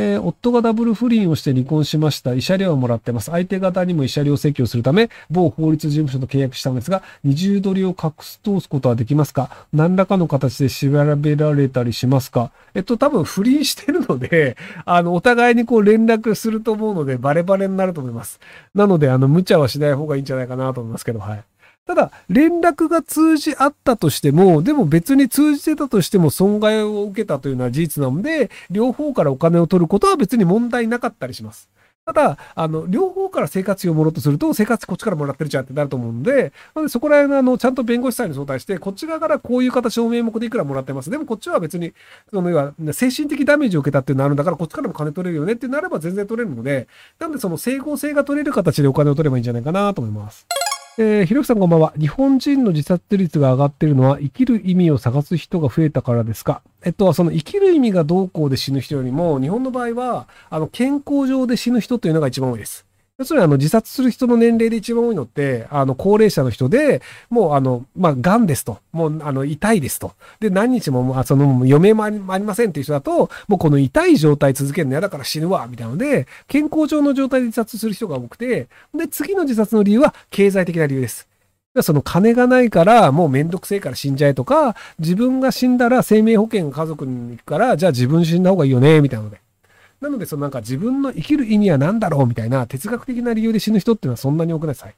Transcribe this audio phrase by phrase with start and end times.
[0.00, 2.30] えー、夫がダブル不倫をして離婚しました。
[2.30, 3.30] 慰謝料をもらってます。
[3.30, 9.66] 相手方にも慰謝料請求するため、某法律事務所と契約したのですが、二重取りを隠す通すことはできますか？
[9.74, 12.50] 何らかの形で調べられたりしますか？
[12.74, 18.40] えっと、多分不倫してるので、 あの、お互いにこう連絡すると思うので、バレバレになると思います。
[18.74, 21.44] なので、あの、無茶はしない方がいいんじゃないかなと思いますけど、はい。
[21.86, 31.68] ただ、連絡が通じ合ったとしても、でも別に通じてたとしても損害を受けたというのは事実なので、両方からお金を取ることは別に問題なかったりします。
[32.06, 41.10] ただ、あの、両方から生活費をもろうとすると、生活費こっちからもらってるじゃんってなると思うんで、なのでそこら辺の、あの、ちゃんと弁護士さんに相談して、こっち側からこういう形の名目でいくらもらってます。
[41.10, 41.92] でもこっちは別に、
[42.30, 46.88] その、要は、精神的ダメージを受けたっていうのがあるんだから、こっちからも金取れるよねってなれば全然取れるので、
[47.18, 50.46] なんでその整合性が取れる形でお金を取ればいいんじゃないかなと思います。
[51.02, 51.94] えー、ひろきさんこんばんは。
[51.98, 56.60] 日本人の自殺率が上がっているのは生きる意味を探す人が増えたからですか？
[56.84, 62.84] えっと、その生きる意味がどうこうで死ぬ人よりも、日本の場合は、あの、健康上で死ぬ人というのが一番多いです。
[63.20, 68.78] 要するにあの自殺する人の年齢で一番多いのって、あの高齢者の人で、もうあの、まあ、癌ですと。
[68.92, 70.14] もうあの痛いですと。
[70.40, 81.28] で、何日も、あ、その余命もありませんっていう人だと、もうこの痛い状態続けるの嫌だから死ぬわ、みたいなので、健康上の状態で自殺する人が多くて、で、次の自殺の理由は経済的な理由です。
[81.82, 89.42] その金がないからもうめんどくせえから死んじゃえとか、自分が死んだら生命保険家族に行くから、じゃあ自分死んだ方がいいよね、みたいなので。
[90.00, 94.84] なので、そのなんか自分の生きる意味は何だろうみたいな哲学的な理由で死ぬ人っていうのはそんなに多くないです。
[94.84, 94.94] はい。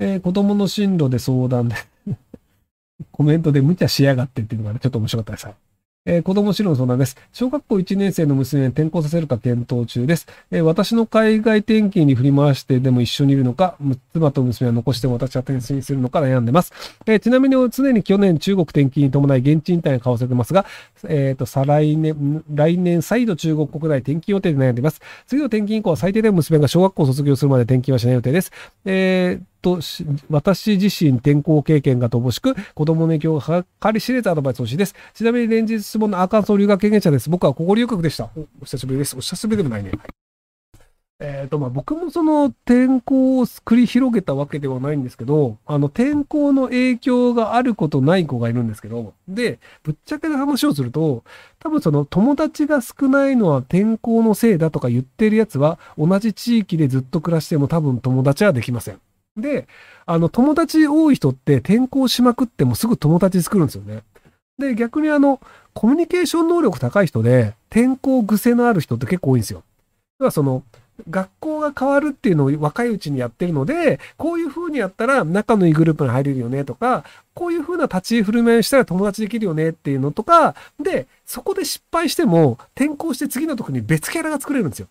[0.00, 1.76] えー、子供の進路で相談で
[3.12, 5.46] コメントで無茶しやがってっていうのがね、ちょっと面白かったです。
[5.46, 5.54] はい。
[6.06, 7.14] えー、子供指導の相談です。
[7.30, 10.26] 小学校1年生の娘に転校させるか検討中です。
[10.50, 13.76] えー、私の海外転勤に振り回してでも一緒にいるのか、
[14.14, 16.72] 妻と娘は残しても私は転身するのか悩んでます。
[17.04, 20.64] えー、ちなみに常に去年中国転勤に伴い現地引退を買わせてますが、
[21.06, 25.02] えっ、と、再来年、来年再度中国国内転勤予定で悩んでいます。
[25.26, 28.50] 次の転勤以降は最低でも娘が小学校卒業するまで転勤はしない予定です。
[28.86, 29.80] えーと、
[30.28, 34.94] 私自身転校経験が乏しく、子供の影響がかり知れずアドバイス欲しいです。
[35.14, 37.30] ちなみに連日質問のアーカンソー留学経験者です。
[37.30, 38.30] 僕はここ留学でした。
[38.60, 39.16] お久しぶりです。
[39.16, 39.92] お久しぶりでもないね。
[41.22, 51.22] えっ、ー、と、まあ、僕もその転校を繰り広げたわけではないんですけど、あの、転校の影響があることない子がいるんですけど、で、ぶっちゃけな話をすると、
[51.58, 59.00] 多分その友達が少ないのは転校のせいだとか言ってるやつは、同じ地域でずっと暮らしても多分友達はできません。
[59.40, 59.66] で、
[60.06, 64.02] あの、友達多い人って転校しまくってもすぐ友達作るんですよね。
[64.58, 65.40] で、逆にあの、
[65.74, 69.60] コミュニケーション能力高い人で、転校癖のある人って結構多いんですよ。
[69.60, 70.62] だからその、
[71.08, 84.88] 学校が変わるっていうのを若いうちにやってるので、こういう風にやったら仲のいいグループに入れるよねとか、こういう風な立ち居振る舞いをしたら友達できるよねっていうのとか、で、そこで失敗しても転校して次の時に別キャラが作れるんですよ。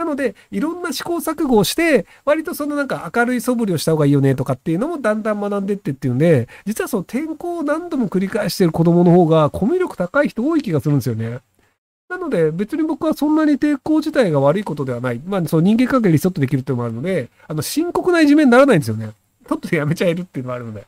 [0.00, 11.40] なので、いろんな試行錯誤をして、割とそのなんか明るい素振りをした方がいいよねとかっていうのもだんだん学んでってっていうんで、実はその転校を何度も繰り返してる子供の方がコミュ力高い人多い気がするんですよね。
[12.08, 15.20] なので、別に僕はそんなに抵抗自体が悪いことではない。
[15.22, 19.10] まあ、その人間関係リセットできるっていうのもあるので、あの、深刻ないじめにならないんですよね。
[19.46, 20.86] ちょっとやめちゃえるっていうのがあるので。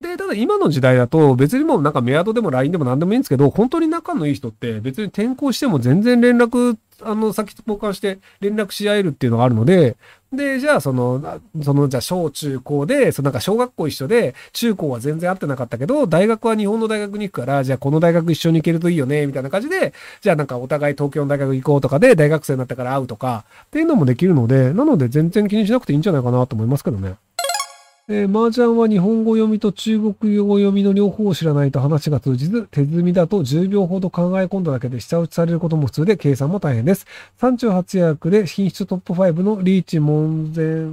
[0.00, 9.96] で、ただ今の時代だと別にもうなんかメアドでも LINE でも何でもいいんですけど、本当に仲のいい人って別に転校しても全然連絡、あの、先交換して連絡し合えるっていうのがあるので、
[10.32, 27.14] で、じゃあその、その、じゃあ小中高で、そのなんか小学校一緒で、中高は全然会ってなかったけど、大学は日本の大学に行くから、じゃあこの大学一緒に行けるといいよね、みたいな感じで、じゃあなんかお互い東京の大学行こうとかで、大学生になってから会うとか、っていうのもできるので、なので全然気にしなくていいんじゃないかなと思いますけどね。
[28.06, 37.06] えー、麻雀は日本語読みと中国語読みの両方を知らないと話が通じず、手積みだと10秒ほど考え込んだだけで下打ちされることも普通で計算も大変です。
[37.40, 40.92] 38役で品質トップ5のリーチ、門前、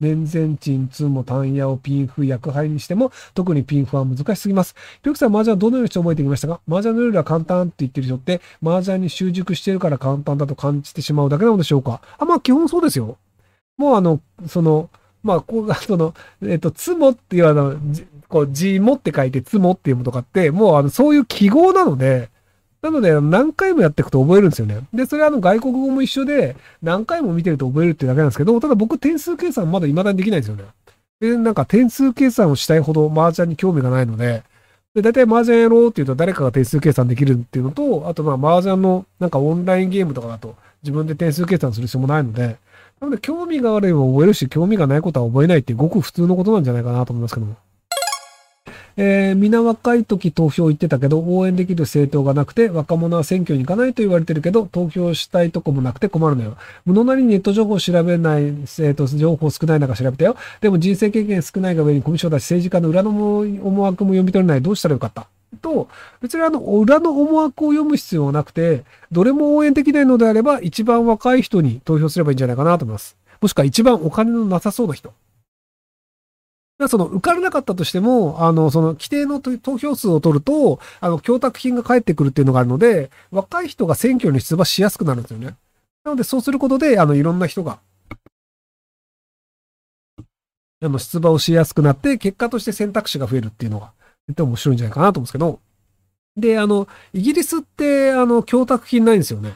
[0.00, 4.74] 面前鎮、ツも単ヤをピンフ、役配にしても、特にピンフは難しすぎます。
[5.02, 6.58] ピョクさん、麻雀はどのようにして覚えてきましたか？
[6.66, 12.00] 麻雀のルールは簡単って言ってる人って、麻雀に習熟してるから簡単だと感じてしまうだけなのでしょうか？
[12.16, 13.18] あ、まあ基本そうですよ。
[13.76, 14.88] もうあの、その、
[15.24, 17.74] まあ、こうが、 その、えっと、つもっていうあの、
[18.28, 22.28] こう、じもって書いてつもっていうものとかって、もうあの、そういう記号なので、
[22.82, 24.80] なので、何回もやっていくと覚えるんですよね。
[24.92, 30.64] で、それはあの、外国語も一緒で、何回も見てると覚えるっていうだけなんですけど、ただ僕点数計算まだ未だにできないんですよね。
[31.20, 34.42] で、なんか点数計算をしたいほど麻雀に興味がないので、
[34.94, 42.58] で、大体麻雀やろうって言うと誰かが点数計算できるっていうのと、あとまあ麻雀のなんかオンラインゲームとかだと自分で点数計算する必要もないので、
[43.04, 47.56] なので、興味があれば覚えるし、興味がないことは覚えないってごく普通のことなんじゃないかなと思いますけども。
[48.96, 56.56] えー、皆若い時投票行ってたけど、応援できる政党がなくて、若者は選挙に行かないと言われてるけど、投票したいとこもなくて困るのよ。
[56.86, 60.36] 無能なりにネット情報を調べない、えー、と、情報少ない中調べたよ。
[60.60, 64.62] でも人生経験少ないが上にコミュ障だし、政治家の裏の思惑も読み取れない。
[64.62, 65.26] どうしたらよかった？
[65.56, 65.88] と、
[66.20, 73.16] 別にあの、裏の思惑を読む必要はなくて、どれも応援できないのであれば、一番若い人に投票すればいいんじゃないかなと思います。
[73.40, 75.12] もしくは一番お金のなさそうな人。
[76.88, 85.56] その受からなかったとしても、あの、その規定の投票数を取ると、あの、供託金が返ってくるっていうのがあるので、若い人が選挙に出馬しやすくなるんですよね。
[86.04, 87.78] なので、そうすることで、あの、いろんな人が、
[90.82, 93.92] あの、出馬をしやすくなって、結果として選択肢が増えるっていうのが、
[94.28, 95.60] 絶対面白いんじゃないかなと思うんですけど、
[96.36, 99.54] で、あの、イギリスって、あの、供託金ないんですよね。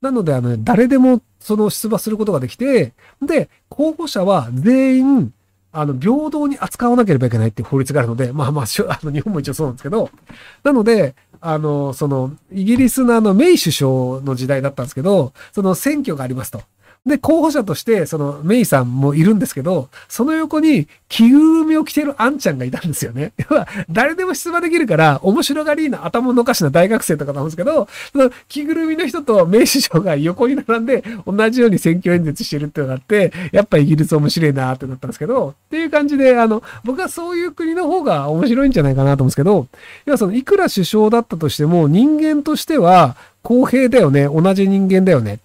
[0.00, 5.34] なので、あの、誰でも、その出馬することができて、で、候補者は全員、
[5.72, 10.10] あの、平等に扱わなければいけないっていう法律があるので、まあまあ、 あの、日本も一応そうなんですけど、
[10.62, 13.90] なので、あの、その、イギリスのあの、メイ首相
[14.20, 16.62] の時代だったんですけど、その選挙がありますと。
[17.06, 23.32] で、候補者として、その、メイさんもいるんですけど、その横に着ぐるみを着てるアンちゃんがいたんですよね。
[23.50, 39.68] 要は、誰でも出馬できるから、面白がりな頭のおかしな大学生とかなんですけど、その着ぐるみの人とメイ首相が横に並んで、同じように選挙演説してるっていうのがあって、やっぱイギリス面白いなってなったんですけど、っていう感じで、あの、僕はそういう国の方が面白いんじゃないかなと思うんですけど、
[40.04, 45.38] 要はその、いくら首相だったとしても、人間としては、公平だよね、同じ人間だよね。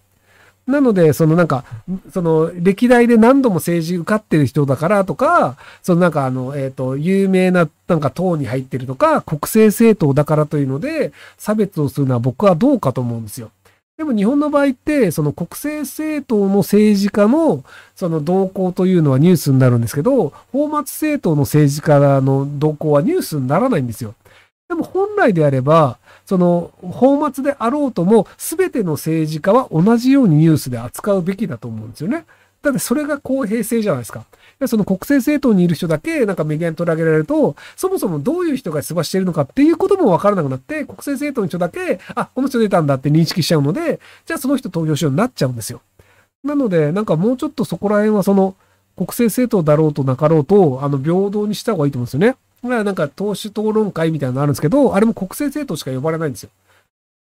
[0.67, 1.63] なので、そのなんか、
[2.11, 13.51] その歴代で何度も政治受かってる人だからとか、そのなんかあの、えっ、と、有名ななんか党に入ってるとか、国政政党だからというので、差別をするのは僕はどうかと思うんですよ。
[13.97, 17.63] でも日本の場合って、その国政政党の政治家の
[17.95, 24.15] その動向というのはニュースになるんですけど、法末政党の政治家の動向はニュースにならないんですよ。
[24.67, 32.25] でも本来であれば、その、法末であろうとも、すべての政治家は同じようにニュースで扱うべきだと思うんですよね。
[32.61, 34.25] だってそれが公平性じゃないですか。
[34.59, 45.81] でその国政政党にいる人だけなんかメディアに取り上げられると、そもそもどういう人が出馬しているのかっていうこともわからなくなって、国政政党の人だけ、あ、この人出たんだって認識しちゃうので、じゃあその人投票しようになっちゃうんですよ。
[46.43, 48.55] なので、なんかもうちょっとそこら辺はその、
[48.95, 52.37] 国政政党だろうとなかろうと、あの、平等にした方がいいと思うんですよね。
[52.67, 56.49] がなんか党首討論会みたいなのあるんですけど、あれも国政政党しか呼ばれないんですよ。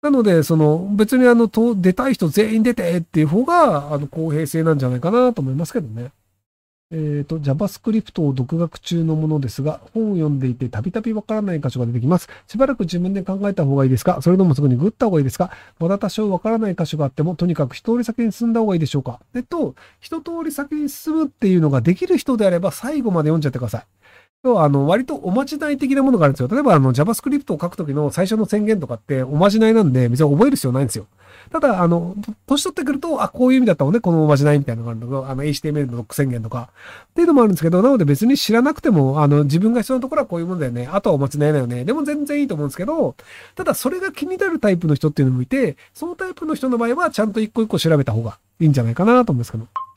[0.01, 6.11] なので、その別にあの、出たい人全員出てっていう方が、あの、公平性なんじゃないかなと思いますけどね。
[6.91, 12.29] えっ、ー、と、JavaScript を独学中のものですが、本を読んでいてたびたびわからない箇所が出てきます。
[12.47, 14.21] しばらく自分で考えた方がいいですか？
[14.23, 15.51] それともすぐにグッった方がいいですか？
[15.79, 19.19] まだ多少わからない箇所があっても、とにかく一通り先に進んだ方がいいでしょうか？
[19.35, 23.85] えっと、一通り先に進むっていうのができる人であれば最後まで読んじゃってください。
[24.43, 26.47] 要は、あの、割とおまじない的なものがあるんですよ。
[26.47, 31.07] 例えば、あの、JavaScript を書くときの最初の宣言とかっておまじないなんで、別に覚える必要ないんですよ。
[31.51, 32.15] ただ、あの、
[32.47, 36.69] 年取ってくると、あ、こういう意味だったのね、このおまじないみたいなのがあるんだけど、あの、HTML のロック宣言とか、
[37.07, 40.87] っていうのもあるんですけど、なので別に知らなくても、あの、自分が必要なところはこういうものだよね。
[40.89, 41.83] あとはおまじないだよね。
[41.83, 43.15] でも全然いいと思うんですけど、
[43.55, 49.88] ただ、それが気になるタイプの人っていうのもいて、そのタイプの人の場合は、ちゃんと一個一個調べた方がいいんじゃないかなと思うんですけど。